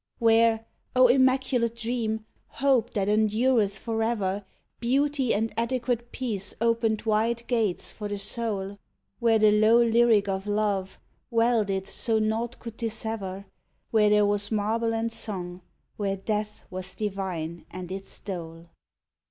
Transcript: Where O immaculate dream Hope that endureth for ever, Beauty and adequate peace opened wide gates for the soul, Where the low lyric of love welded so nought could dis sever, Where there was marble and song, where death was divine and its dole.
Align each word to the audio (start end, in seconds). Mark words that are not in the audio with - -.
Where 0.17 0.65
O 0.95 1.07
immaculate 1.09 1.75
dream 1.75 2.25
Hope 2.47 2.91
that 2.95 3.07
endureth 3.07 3.77
for 3.77 4.01
ever, 4.01 4.43
Beauty 4.79 5.31
and 5.31 5.53
adequate 5.55 6.11
peace 6.11 6.55
opened 6.59 7.03
wide 7.03 7.45
gates 7.45 7.91
for 7.91 8.07
the 8.07 8.17
soul, 8.17 8.79
Where 9.19 9.37
the 9.37 9.51
low 9.51 9.79
lyric 9.79 10.27
of 10.27 10.47
love 10.47 10.97
welded 11.29 11.85
so 11.85 12.17
nought 12.17 12.57
could 12.57 12.77
dis 12.77 12.95
sever, 12.95 13.45
Where 13.91 14.09
there 14.09 14.25
was 14.25 14.49
marble 14.51 14.95
and 14.95 15.11
song, 15.11 15.61
where 15.97 16.15
death 16.17 16.65
was 16.71 16.95
divine 16.95 17.67
and 17.69 17.91
its 17.91 18.19
dole. 18.19 18.69